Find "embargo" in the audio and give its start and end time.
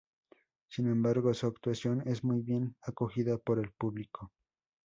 0.89-1.31